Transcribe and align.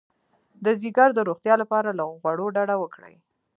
د 0.63 0.65
ځیګر 0.81 1.09
د 1.15 1.19
روغتیا 1.29 1.53
لپاره 1.61 1.89
له 1.97 2.03
غوړو 2.19 2.45
ډډه 2.55 2.75
وکړئ 2.79 3.15